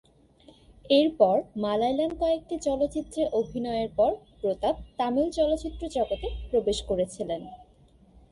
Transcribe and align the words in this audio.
এরপর 0.89 1.35
মালয়ালম 1.55 2.11
কয়েকটি 2.19 2.55
চলচ্চিত্রে 2.57 3.21
অভিনয়ের 3.33 3.89
পর 3.97 4.11
প্রতাপ 4.41 4.75
তামিল 4.97 5.27
চলচ্চিত্র 5.31 5.81
জগতে 5.87 6.27
প্রবেশ 6.49 6.77
করেছিলেন। 6.89 7.41